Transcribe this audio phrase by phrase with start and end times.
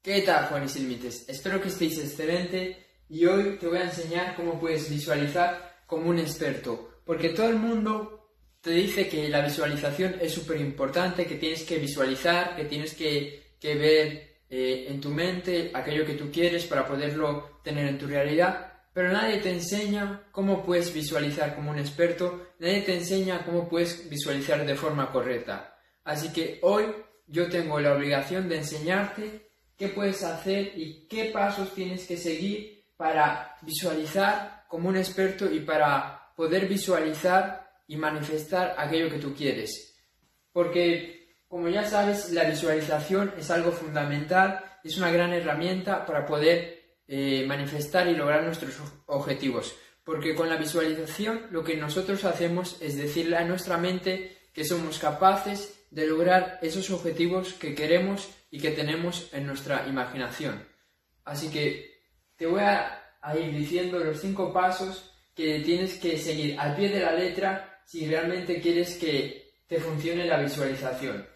[0.00, 1.28] ¿Qué tal, Juan y Límites?
[1.28, 6.20] Espero que estéis excelente y hoy te voy a enseñar cómo puedes visualizar como un
[6.20, 8.30] experto, porque todo el mundo
[8.60, 13.42] te dice que la visualización es súper importante, que tienes que visualizar, que tienes que,
[13.60, 18.72] ver eh, en tu mente aquello que tú quieres para poderlo tener en tu realidad,
[18.94, 24.08] pero nadie te enseña cómo puedes visualizar como un experto, nadie te enseña cómo puedes
[24.08, 25.76] visualizar de forma correcta.
[26.04, 26.86] Así que hoy
[27.26, 29.47] yo tengo la obligación de enseñarte
[29.78, 35.60] qué puedes hacer y qué pasos tienes que seguir para visualizar como un experto y
[35.60, 39.96] para poder visualizar y manifestar aquello que tú quieres.
[40.52, 46.78] Porque, como ya sabes, la visualización es algo fundamental, es una gran herramienta para poder
[47.06, 48.74] eh, manifestar y lograr nuestros
[49.06, 49.74] objetivos.
[50.04, 54.98] Porque con la visualización lo que nosotros hacemos es decirle a nuestra mente que somos
[54.98, 60.66] capaces de lograr esos objetivos que queremos y que tenemos en nuestra imaginación.
[61.24, 62.00] Así que
[62.36, 62.94] te voy a,
[63.38, 68.06] ir diciendo los cinco pasos que tienes que seguir al pie de la letra si
[68.06, 71.26] realmente quieres que te funcione la visualización.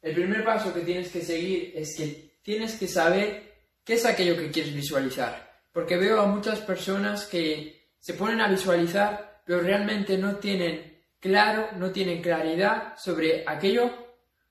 [0.00, 3.52] El primer paso que tienes que seguir es que tienes que saber
[3.84, 5.50] qué es aquello que quieres visualizar.
[5.72, 11.68] Porque veo a muchas personas que se ponen a visualizar, pero realmente no tienen claro,
[11.76, 14.09] no tienen claridad sobre aquello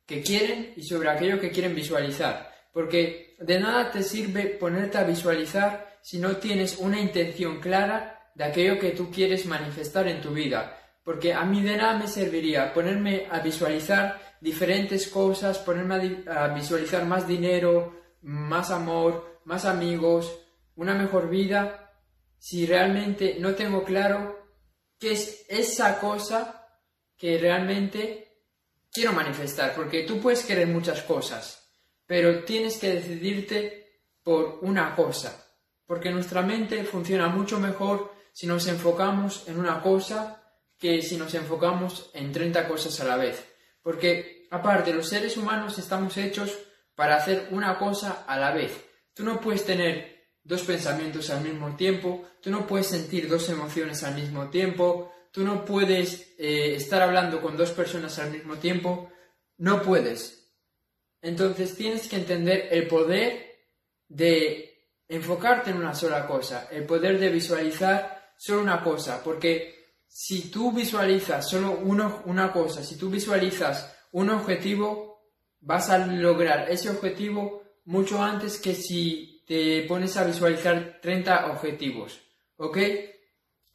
[0.09, 2.51] que quieren y sobre aquello que quieren visualizar.
[2.73, 8.43] Porque de nada te sirve ponerte a visualizar si no tienes una intención clara de
[8.43, 10.75] aquello que tú quieres manifestar en tu vida.
[11.03, 17.05] Porque a mí de nada me serviría ponerme a visualizar diferentes cosas, ponerme a, visualizar
[17.05, 20.39] más dinero, más amor, más amigos,
[20.75, 21.93] una mejor vida,
[22.39, 24.39] si realmente no tengo claro
[24.97, 26.65] qué es esa cosa
[27.15, 28.28] que realmente
[28.91, 31.71] quiero manifestar, porque tú puedes querer muchas cosas,
[32.05, 35.45] pero tienes que decidirte por una cosa,
[35.85, 40.43] porque nuestra mente funciona mucho mejor si nos enfocamos en una cosa
[40.77, 43.45] que si nos enfocamos en 30 cosas a la vez.
[43.81, 46.57] Porque aparte, los seres humanos estamos hechos
[46.95, 48.71] para hacer una cosa a la vez.
[49.13, 54.03] Tú no puedes tener dos pensamientos al mismo tiempo, tú no puedes sentir dos emociones
[54.03, 59.11] al mismo tiempo, tú no puedes eh, estar hablando con dos personas al mismo tiempo,
[59.57, 60.51] no puedes.
[61.21, 63.59] Entonces tienes que entender el poder
[64.07, 70.49] de enfocarte en una sola cosa, el poder de visualizar solo una cosa, porque si
[70.49, 71.79] tú visualizas solo
[72.25, 75.09] una cosa, si tú visualizas un objetivo,
[75.61, 82.19] vas a lograr ese objetivo mucho antes que si te pones a visualizar 30 objetivos,
[82.57, 82.77] ¿ok?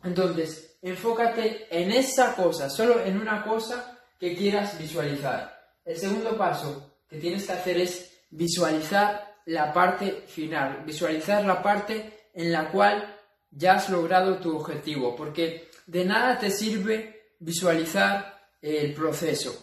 [0.04, 5.58] Entonces, enfócate en esa cosa, solo en una cosa que quieras visualizar.
[5.82, 12.28] El segundo paso que tienes que hacer es visualizar la parte final, visualizar la parte
[12.34, 13.16] en la cual
[13.50, 19.54] ya has logrado tu objetivo, porque de nada te sirve visualizar el proceso,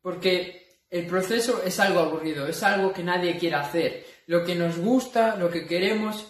[0.00, 4.06] porque el proceso es algo aburrido, es algo que nadie quiere hacer.
[4.26, 6.26] Lo que nos gusta, lo que queremos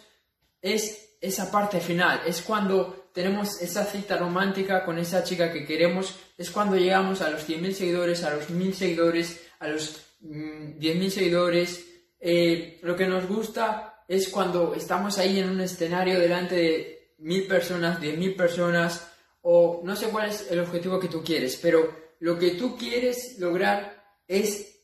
[0.60, 6.16] es esa parte final, es cuando tenemos esa cita romántica con esa chica que queremos,
[6.36, 11.10] es cuando llegamos a los 100.000 seguidores, a los 1.000 seguidores, a los 10.000 mm,
[11.10, 11.86] seguidores.
[12.18, 17.48] Eh, lo que nos gusta es cuando estamos ahí en un escenario delante de 1.000
[17.48, 19.08] personas, 10.000 personas,
[19.42, 23.38] o no sé cuál es el objetivo que tú quieres, pero lo que tú quieres
[23.38, 24.80] lograr es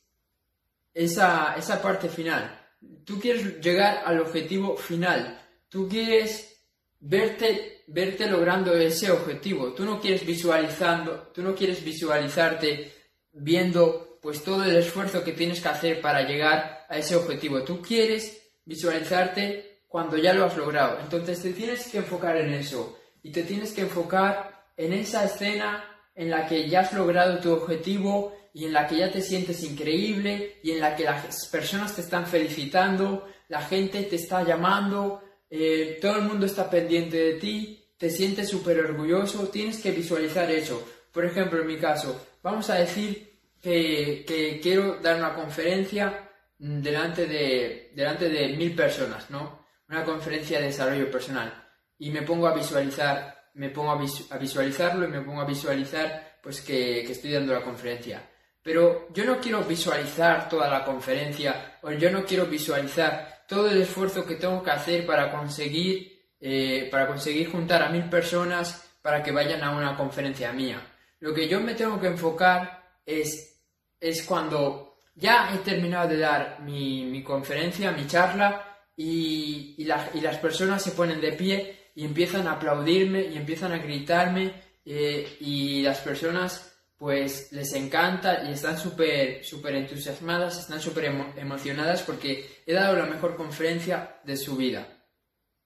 [0.93, 2.67] esa, esa parte final.
[3.05, 5.41] Tú quieres llegar al objetivo final.
[5.69, 6.65] Tú quieres
[7.01, 9.73] verte, verte logrando ese objetivo.
[9.73, 12.93] Tú no quieres visualizando, tú no quieres visualizarte
[13.33, 17.63] viendo pues todo el esfuerzo que tienes que hacer para llegar a ese objetivo.
[17.63, 20.99] Tú quieres visualizarte cuando ya lo has logrado.
[21.01, 25.85] Entonces te tienes que enfocar en eso y te tienes que enfocar en esa escena
[26.15, 29.63] en la que ya has logrado tu objetivo y en la que ya te sientes
[29.63, 35.23] increíble y en la que las personas te están felicitando, la gente te está llamando,
[35.49, 40.51] eh, todo el mundo está pendiente de ti, te sientes súper orgulloso, tienes que visualizar
[40.51, 40.87] eso.
[41.13, 47.91] Por ejemplo, en mi caso, vamos a decir que, quiero dar una conferencia delante de,
[47.95, 49.67] delante de mil personas, ¿no?
[49.89, 51.53] Una conferencia de desarrollo personal.
[51.99, 56.61] Y me pongo a visualizar, me pongo a, visualizarlo y me pongo a visualizar pues
[56.61, 58.23] que, que estoy dando la conferencia.
[58.63, 63.81] Pero yo no quiero visualizar toda la conferencia o yo no quiero visualizar todo el
[63.81, 69.23] esfuerzo que tengo que hacer para conseguir, eh, para conseguir juntar a mil personas para
[69.23, 70.81] que vayan a una conferencia mía.
[71.21, 73.61] Lo que yo me tengo que enfocar es,
[74.01, 78.65] es cuando ya he terminado de dar mi, conferencia, mi charla,
[78.97, 83.79] y, y, las personas se ponen de pie y empiezan a aplaudirme y empiezan a
[83.79, 84.53] gritarme,
[84.85, 91.05] eh, y las personas pues les encanta y están súper super entusiasmadas, están súper
[91.37, 94.98] emocionadas porque he dado la mejor conferencia de su vida.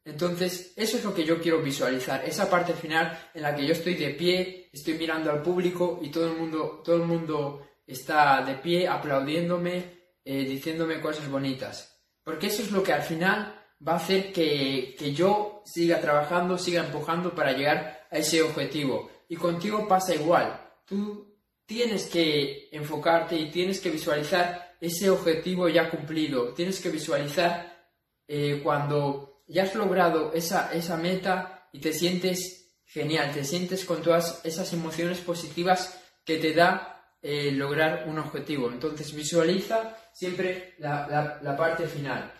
[0.04, 3.72] Entonces, eso es lo que yo quiero visualizar, esa parte final en la que yo
[3.72, 8.42] estoy de pie, estoy mirando al público y todo el mundo, todo el mundo está
[8.42, 9.84] de pie aplaudiéndome,
[10.24, 12.00] eh, diciéndome cosas bonitas.
[12.24, 16.58] Porque eso es lo que al final va a hacer que, que yo siga trabajando,
[16.58, 19.10] siga empujando para llegar a ese objetivo.
[19.28, 20.60] Y contigo pasa igual.
[20.84, 21.32] Tú
[21.64, 26.52] tienes que enfocarte y tienes que visualizar ese objetivo ya cumplido.
[26.54, 27.86] Tienes que visualizar
[28.26, 34.02] eh, cuando ya has logrado esa, esa meta y te sientes genial, te sientes con
[34.02, 38.70] todas esas emociones positivas que te da eh, lograr un objetivo.
[38.70, 42.32] Entonces visualiza siempre la, la, parte final.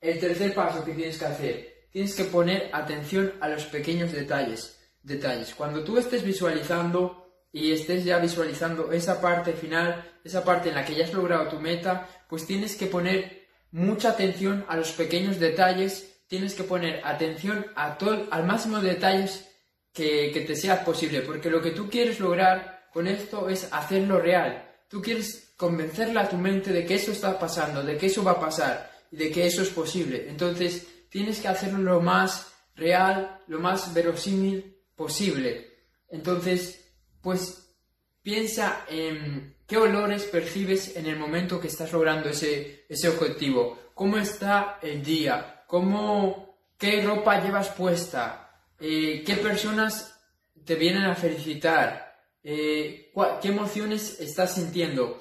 [0.00, 4.78] El tercer paso que tienes que hacer, tienes que poner atención a los pequeños detalles.
[5.02, 5.54] detalles.
[5.54, 10.84] Cuando tú estés visualizando y estés ya visualizando esa parte final, esa parte en la
[10.84, 15.40] que ya has logrado tu meta, pues tienes que poner mucha atención a los pequeños
[15.40, 19.48] detalles tienes que poner atención a todo, al máximo de detalles
[19.92, 24.18] que, que te sea posible, porque lo que tú quieres lograr con esto es hacerlo
[24.18, 24.68] real.
[24.88, 28.32] Tú quieres convencerle a tu mente de que eso está pasando, de que eso va
[28.32, 30.26] a pasar y de que eso es posible.
[30.28, 35.70] Entonces, tienes que hacerlo lo más real, lo más verosímil posible.
[36.08, 36.84] Entonces,
[37.22, 37.76] pues
[38.22, 44.18] piensa en qué olores percibes en el momento que estás logrando ese, ese objetivo, cómo
[44.18, 48.48] está el día, cómo, qué ropa llevas puesta,
[48.78, 50.20] eh, qué personas
[50.64, 53.10] te vienen a felicitar, eh,
[53.42, 55.20] qué emociones estás sintiendo.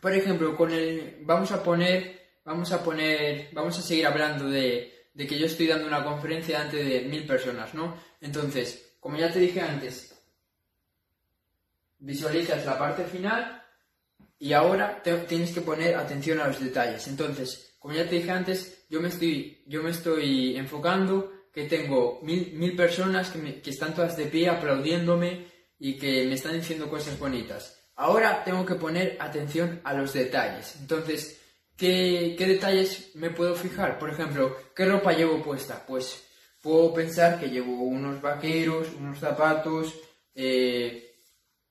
[0.00, 5.10] Por ejemplo, con el, vamos a poner, vamos a poner, vamos a seguir hablando de,
[5.14, 7.98] que yo estoy dando una conferencia ante de mil personas, ¿no?
[8.22, 10.18] Entonces, como ya te dije antes,
[11.98, 13.62] visualizas la parte final
[14.38, 17.06] y ahora tienes que poner atención a los detalles.
[17.08, 22.18] Entonces, como ya te dije antes, yo me estoy, yo me estoy enfocando que tengo
[22.20, 25.46] mil, mil personas que, que están todas de pie aplaudiéndome
[25.78, 27.80] y que me están diciendo cosas bonitas.
[27.94, 30.74] Ahora tengo que poner atención a los detalles.
[30.80, 31.40] Entonces,
[31.76, 34.00] ¿qué, ¿qué, detalles me puedo fijar?
[34.00, 35.86] Por ejemplo, ¿qué ropa llevo puesta?
[35.86, 36.26] Pues
[36.60, 39.94] puedo pensar que llevo unos vaqueros, unos zapatos,
[40.34, 41.20] eh,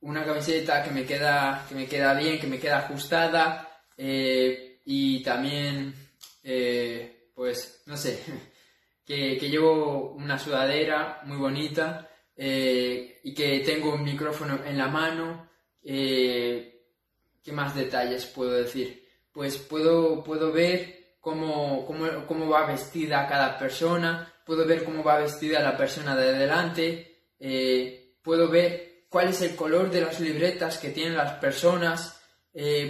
[0.00, 3.68] una camiseta que me queda, que me queda bien, que me queda ajustada
[3.98, 6.05] eh, y también
[6.48, 8.22] eh, pues no sé,
[9.04, 15.50] que, llevo una sudadera muy bonita eh, y que tengo un micrófono en la mano.
[15.82, 16.84] Eh,
[17.42, 19.08] ¿Qué más detalles puedo decir?
[19.32, 25.60] Pues puedo, puedo ver cómo, cómo, va vestida cada persona, puedo ver cómo va vestida
[25.60, 27.22] la persona de delante,
[28.22, 32.20] puedo ver cuál es el color de las libretas que tienen las personas,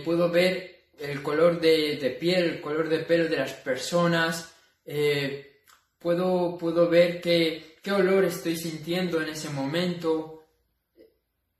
[0.05, 4.55] puedo ver el color de, piel, el color de pelo de las personas,
[4.85, 5.63] eh,
[5.99, 10.45] puedo, puedo ver qué, qué olor estoy sintiendo en ese momento.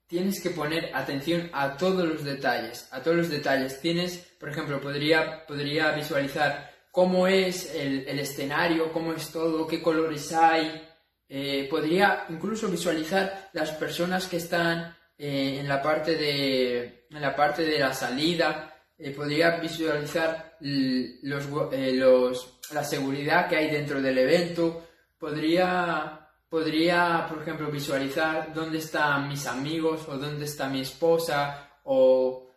[0.07, 3.79] Tienes que poner atención a todos los detalles, a todos los detalles.
[3.81, 10.33] Tienes, por ejemplo, podría, podría visualizar cómo es el, escenario, cómo es todo, qué colores
[10.33, 10.81] hay.
[11.29, 17.35] Eh, podría incluso visualizar las personas que están eh, en, la parte de, en la
[17.35, 24.01] parte de la salida, eh, podría visualizar los, eh, los, la seguridad que hay dentro
[24.01, 24.87] del evento,
[25.19, 32.49] podría, podría, por ejemplo, visualizar dónde están mis amigos o dónde está mi esposa, o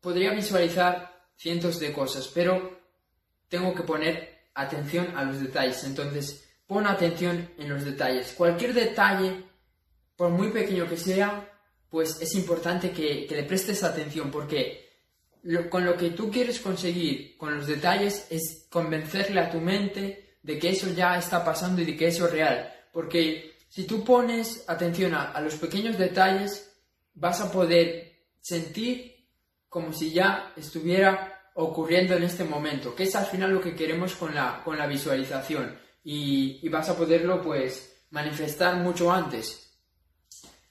[0.00, 2.78] podría visualizar cientos de cosas, pero
[3.48, 5.82] tengo que poner atención a los detalles.
[5.84, 8.34] Entonces, pon atención en los detalles.
[8.36, 9.44] Cualquier detalle,
[10.14, 11.50] por muy pequeño que sea,
[11.88, 14.89] pues es importante que, que le prestes atención porque
[15.70, 20.58] con lo que tú quieres conseguir, con los detalles, es convencerle a tu mente de
[20.58, 22.72] que eso ya está pasando y de que eso es real.
[22.92, 26.72] Porque si tú pones atención a, los pequeños detalles,
[27.14, 29.28] vas a poder sentir
[29.68, 34.14] como si ya estuviera ocurriendo en este momento, que es al final lo que queremos
[34.14, 35.78] con la, con la visualización.
[36.02, 39.78] Y, y vas a poderlo pues manifestar mucho antes.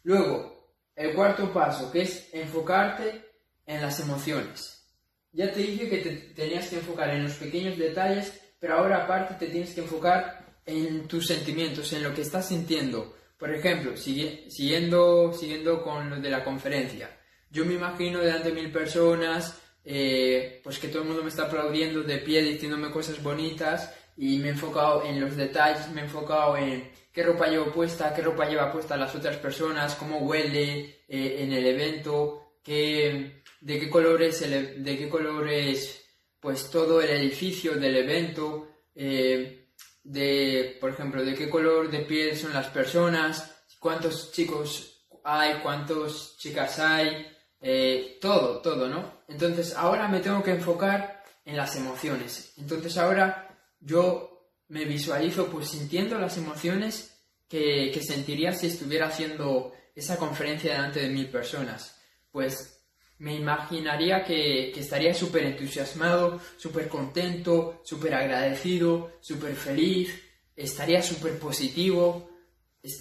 [0.03, 3.28] Luego, el cuarto paso, que es enfocarte
[3.69, 4.83] en las emociones.
[5.31, 9.35] Ya te dije que te tenías que enfocar en los pequeños detalles, pero ahora aparte
[9.35, 13.15] te tienes que enfocar en tus sentimientos, en lo que estás sintiendo.
[13.37, 17.15] Por ejemplo, siguiendo, siguiendo con lo de la conferencia.
[17.51, 21.43] Yo me imagino delante de mil personas, eh, pues que todo el mundo me está
[21.43, 26.05] aplaudiendo de pie, diciéndome cosas bonitas y me he enfocado en los detalles, me he
[26.05, 31.03] enfocado en qué ropa llevo puesta, qué ropa lleva puesta las otras personas, cómo huele
[31.07, 36.05] eh, en el evento, qué, de qué colores, de qué colores,
[36.39, 39.69] pues todo el edificio del evento, eh,
[40.03, 46.37] de, por ejemplo, de qué color de piel son las personas, cuántos chicos hay, cuántas
[46.37, 47.27] chicas hay,
[47.61, 49.23] eh, todo, todo, ¿no?
[49.27, 52.53] Entonces ahora me tengo que enfocar en las emociones.
[52.57, 59.73] Entonces ahora yo me visualizo pues sintiendo las emociones que, que sentiría si estuviera haciendo
[59.95, 61.99] esa conferencia delante de mil personas.
[62.31, 62.78] Pues
[63.19, 70.23] me imaginaría que, estaría súper entusiasmado, súper contento, súper agradecido, súper feliz,
[70.55, 72.29] estaría súper positivo,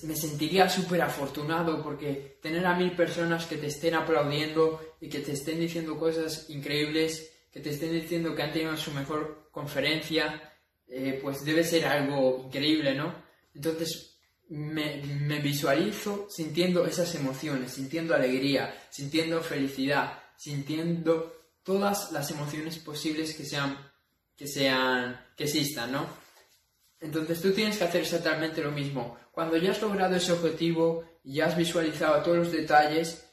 [0.02, 5.20] me sentiría súper afortunado porque tener a mil personas que te estén aplaudiendo y que
[5.20, 10.52] te estén diciendo cosas increíbles, que te estén diciendo que han tenido su mejor conferencia,
[10.88, 13.14] eh, pues debe ser algo increíble, ¿no?
[13.54, 14.17] Entonces,
[14.48, 23.44] me, visualizo sintiendo esas emociones, sintiendo alegría, sintiendo felicidad, sintiendo todas las emociones posibles que
[23.44, 23.76] sean,
[24.36, 26.06] que sean, que existan, ¿no?
[27.00, 29.18] Entonces tú tienes que hacer exactamente lo mismo.
[29.32, 33.24] Cuando ya has logrado ese objetivo ya has visualizado todos los detalles,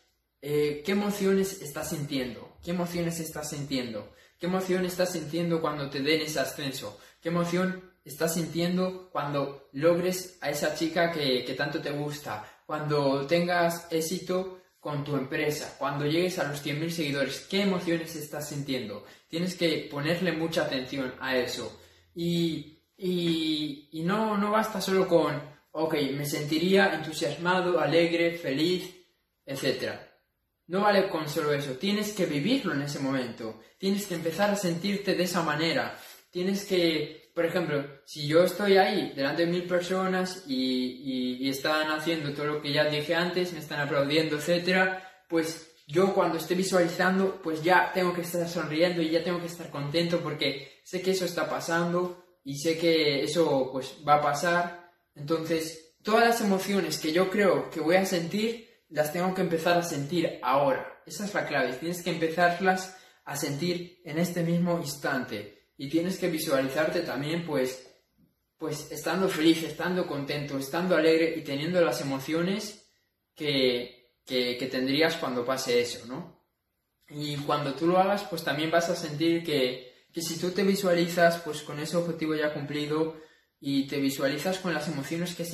[0.41, 2.44] eh, ¿qué emociones estás sintiendo?
[2.65, 4.15] ¿Qué emociones estás sintiendo?
[4.39, 6.99] ¿Qué emoción estás sintiendo cuando te den ese ascenso?
[7.21, 13.85] ¿Qué emoción estás sintiendo cuando logres a esa chica que, tanto te gusta, cuando tengas
[13.91, 19.05] éxito con tu empresa, cuando llegues a los 100.000 seguidores, ¿qué emociones estás sintiendo?
[19.27, 21.79] Tienes que ponerle mucha atención a eso.
[22.15, 25.39] Y, y, no, no basta solo con,
[25.71, 28.91] ok, me sentiría entusiasmado, alegre, feliz,
[29.45, 30.04] etc.
[30.67, 34.55] No vale con solo eso, tienes que vivirlo en ese momento, tienes que empezar a
[34.55, 35.97] sentirte de esa manera,
[36.31, 42.33] tienes que por ejemplo, si yo estoy ahí delante de mil personas y, están haciendo
[42.33, 47.39] todo lo que ya dije antes, me están aplaudiendo, etcétera, pues yo cuando esté visualizando,
[47.41, 51.11] pues ya tengo que estar sonriendo y ya tengo que estar contento porque sé que
[51.11, 54.91] eso está pasando y sé que eso pues va a pasar.
[55.13, 59.77] Entonces, todas las emociones que yo creo que voy a sentir, las tengo que empezar
[59.77, 61.01] a sentir ahora.
[61.05, 66.17] Esa es la clave, tienes que empezarlas a sentir en este mismo instante y tienes
[66.17, 67.85] que visualizarte también pues
[68.57, 72.89] pues estando feliz, estando contento, estando alegre y teniendo las emociones
[73.35, 76.45] que, que, tendrías cuando pase eso, ¿no?
[77.09, 80.63] Y cuando tú lo hagas, pues también vas a sentir que, que si tú te
[80.63, 83.17] visualizas pues con ese objetivo ya cumplido
[83.59, 85.45] y te visualizas con las emociones que,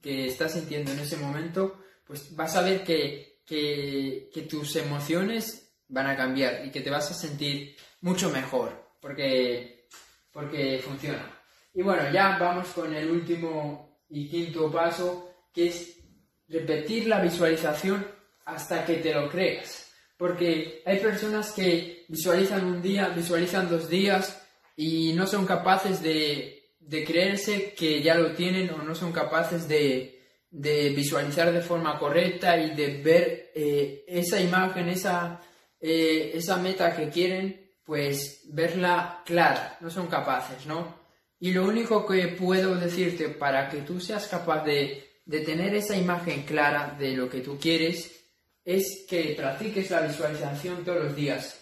[0.00, 1.79] que estás sintiendo en ese momento,
[2.10, 7.08] pues vas a ver que, que, tus emociones van a cambiar y que te vas
[7.08, 9.86] a sentir mucho mejor porque,
[10.32, 11.40] porque funciona.
[11.72, 16.00] Y bueno, ya vamos con el último y quinto paso, que es
[16.48, 18.04] repetir la visualización
[18.44, 19.92] hasta que te lo creas.
[20.16, 26.72] Porque hay personas que visualizan un día, visualizan dos días y no son capaces de,
[26.80, 30.19] de creerse que ya lo tienen o no son capaces de,
[30.50, 35.40] de visualizar de forma correcta y de ver eh, esa imagen, esa,
[35.80, 41.00] eh, esa meta que quieren pues verla clara, no son capaces, ¿no?
[41.38, 45.96] Y lo único que puedo decirte para que tú seas capaz de, de tener esa
[45.96, 48.20] imagen clara de lo que tú quieres
[48.64, 51.56] es que practiques la visualización todos los días.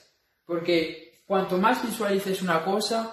[0.45, 3.13] Porque cuanto más visualices una cosa,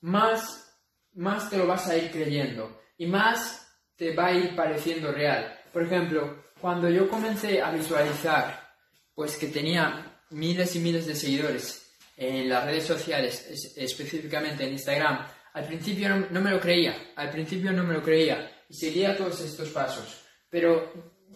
[0.00, 0.76] más,
[1.14, 3.62] más te lo vas a ir creyendo y más
[4.02, 5.60] te va a ir pareciendo real.
[5.72, 8.74] Por ejemplo, cuando yo comencé a visualizar,
[9.14, 15.24] pues que tenía miles y miles de seguidores en las redes sociales, específicamente en Instagram,
[15.54, 19.40] al principio no, me lo creía, al principio no me lo creía y seguía todos
[19.40, 20.92] estos pasos, pero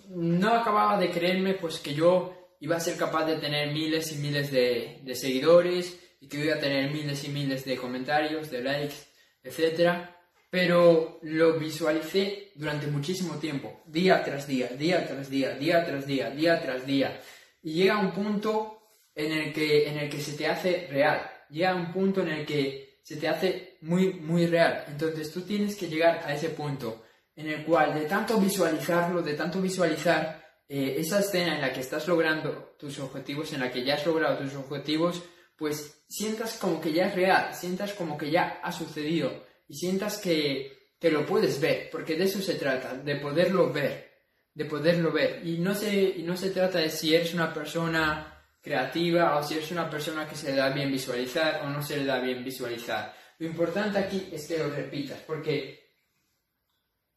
[0.09, 4.17] no acababa de creerme pues que yo iba a ser capaz de tener miles y
[4.17, 8.97] miles de, seguidores y que iba a tener miles y miles de comentarios, de likes,
[9.45, 10.16] etc.
[10.57, 16.31] Pero lo visualicé durante muchísimo tiempo, día tras día, día tras día, día tras día,
[16.31, 17.21] día tras día.
[17.63, 18.79] Y llega un punto
[19.15, 21.31] en el que, en el que se te hace real.
[21.51, 24.83] Llega un punto en el que se te hace muy, muy real.
[24.89, 29.35] Entonces tú tienes que llegar a ese punto en el cual de tanto visualizarlo, de
[29.35, 33.85] tanto visualizar eh, esa escena en la que estás logrando tus objetivos, en la que
[33.85, 35.23] ya has logrado tus objetivos,
[35.55, 40.19] pues sientas como que ya es real, sientas como que ya ha sucedido y sientas
[40.19, 44.11] que, que lo puedes ver, porque de eso se trata, de poderlo ver,
[44.55, 45.47] de poderlo ver.
[45.47, 49.55] Y no se, y no se trata de si eres una persona creativa o si
[49.55, 52.45] eres una persona que se le da bien visualizar o no se le da bien
[52.45, 53.15] visualizar.
[53.39, 55.95] Lo importante aquí es que lo repitas, porque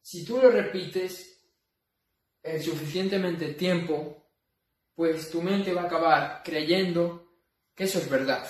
[0.02, 1.40] si tú lo repites
[2.42, 4.20] el suficientemente tiempo,
[4.94, 7.26] pues tu mente va a acabar creyendo
[7.74, 8.46] que eso es verdad.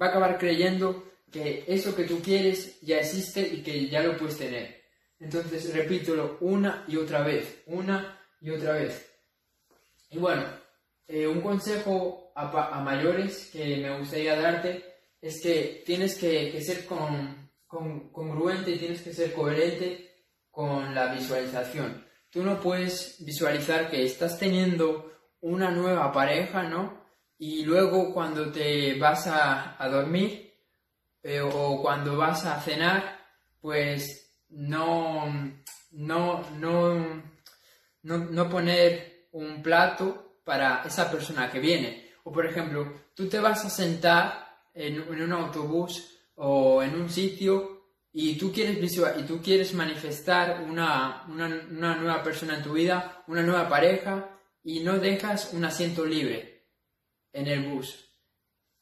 [0.00, 4.16] Va a acabar creyendo que eso que tú quieres ya existe y que ya lo
[4.16, 4.84] puedes tener.
[5.18, 9.10] Entonces repítelo una y otra vez, una y otra vez.
[10.10, 10.44] Y bueno,
[11.08, 14.84] eh, un consejo a, mayores que me gustaría darte
[15.20, 20.10] es que tienes que, ser con, congruente y tienes que ser coherente
[20.52, 22.06] con la visualización.
[22.30, 27.04] Tú no puedes visualizar que estás teniendo una nueva pareja, ¿no?
[27.38, 30.53] Y luego cuando te vas a, dormir
[31.24, 33.18] eh, o cuando vas a cenar,
[33.58, 35.24] pues no,
[35.92, 37.22] no, no,
[38.02, 42.10] no, poner un plato para esa persona que viene.
[42.24, 47.74] O por ejemplo, tú te vas a sentar en, un autobús o en un sitio
[48.12, 53.42] y tú quieres visual, y tú quieres manifestar una, nueva persona en tu vida, una
[53.42, 56.66] nueva pareja, y no dejas un asiento libre
[57.32, 58.03] en el bus.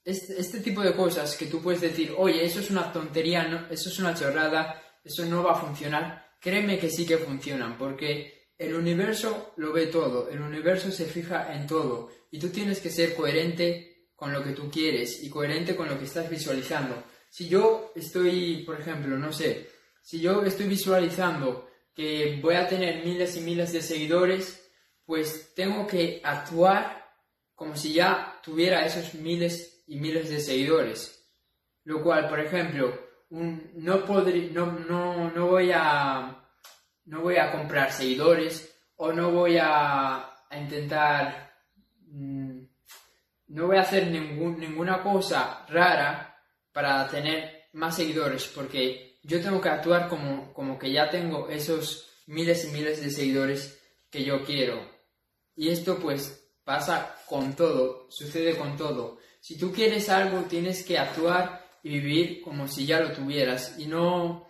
[0.04, 3.68] Este, este, tipo de cosas que tú puedes decir, oye, eso es una tontería, no,
[3.70, 8.50] eso es una chorrada, eso no va a funcionar, créeme que sí que funcionan, porque
[8.58, 12.90] el universo lo ve todo, el universo se fija en todo, y tú tienes que
[12.90, 17.04] ser coherente con lo que tú quieres y coherente con lo que estás visualizando.
[17.30, 19.68] Si yo estoy, por ejemplo, no sé,
[20.02, 24.68] si yo estoy visualizando que voy a tener miles y miles de seguidores,
[25.04, 27.02] pues tengo que actuar
[27.54, 31.30] como si ya tuviera esos miles y miles de seguidores.
[31.84, 32.96] Lo cual, por ejemplo,
[33.30, 36.44] no, podré, no, no, no, voy a,
[37.06, 41.54] no voy a comprar seguidores o no voy a, intentar,
[42.08, 42.62] mm,
[43.48, 46.36] no voy a hacer ningún, ninguna cosa rara
[46.72, 52.10] para tener más seguidores, porque yo tengo que actuar como, como que ya tengo esos
[52.26, 54.90] miles y miles de seguidores que yo quiero.
[55.54, 59.18] Y esto pues pasa con todo, sucede con todo.
[59.42, 63.86] Si tú quieres algo, tienes que actuar y vivir como si ya lo tuvieras y
[63.86, 64.46] no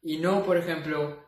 [0.00, 1.20] y no, por ejemplo,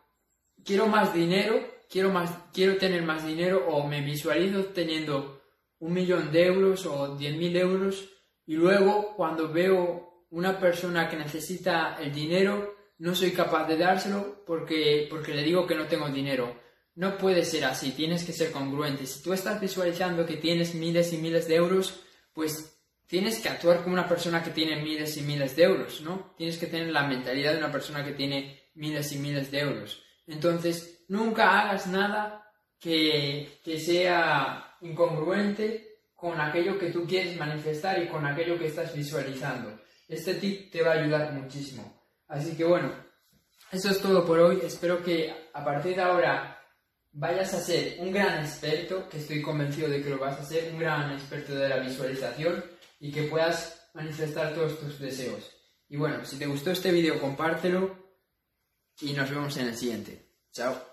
[0.65, 1.59] quiero más dinero,
[1.91, 5.43] quiero más quiero tener más dinero o me visualizo teniendo
[5.81, 8.09] un millón de euros o diez mil euros
[8.47, 14.45] y luego cuando veo una persona que necesita el dinero, no soy capaz de dárselo
[14.47, 16.55] porque, porque le digo que no tengo dinero.
[16.95, 19.07] No puede ser así, tienes que ser congruente.
[19.07, 22.01] Si tú estás visualizando que tienes miles y miles de euros,
[22.33, 22.78] pues
[23.09, 26.35] tienes que actuar como una persona que tiene miles y miles de euros, ¿no?
[26.37, 30.05] Tienes que tener la mentalidad de una persona que tiene miles y miles de euros.
[30.27, 38.09] Entonces, nunca hagas nada que, que sea incongruente con aquello que tú quieres manifestar y
[38.09, 39.81] con aquello que estás visualizando.
[40.07, 42.03] Este tip te va a ayudar muchísimo.
[42.29, 42.93] Así que bueno,
[43.73, 44.61] eso es todo por hoy.
[44.63, 46.63] Espero que a partir de ahora
[47.13, 50.73] vayas a ser un gran experto, que estoy convencido de que lo vas a ser,
[50.73, 55.51] un gran experto de la visualización y que puedas manifestar todos tus deseos.
[55.89, 57.97] Y bueno, si te gustó este vídeo, compártelo
[59.01, 60.35] y nos vemos en el siguiente.
[60.53, 60.88] Chao.